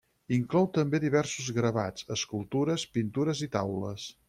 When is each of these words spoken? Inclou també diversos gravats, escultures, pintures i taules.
Inclou 0.35 0.63
també 0.77 1.01
diversos 1.03 1.51
gravats, 1.59 2.07
escultures, 2.17 2.87
pintures 2.97 3.45
i 3.49 3.53
taules. 3.59 4.11